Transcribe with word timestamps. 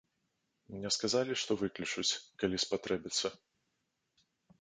Мне 0.75 0.89
сказалі, 0.95 1.35
што 1.41 1.51
выклічуць, 1.63 2.11
калі 2.45 2.57
спатрэбіцца. 2.65 3.27